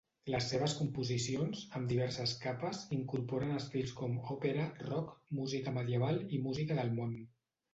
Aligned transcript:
Les 0.33 0.45
seves 0.51 0.73
composicions, 0.77 1.59
amb 1.79 1.91
diverses 1.91 2.33
capes, 2.47 2.79
incorporen 2.97 3.53
estils 3.59 3.93
com 4.01 4.17
òpera, 4.37 4.67
rock, 4.89 5.15
música 5.43 5.75
medieval 5.77 6.19
i 6.39 6.45
música 6.49 6.83
del 6.83 6.95
món. 6.99 7.17